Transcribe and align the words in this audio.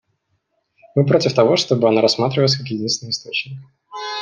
Мы 0.95 1.05
против 1.05 1.35
того, 1.35 1.57
чтобы 1.57 1.87
она 1.87 2.01
рассматривалась 2.01 2.55
как 2.57 2.65
единственный 2.65 3.11
источник. 3.11 3.59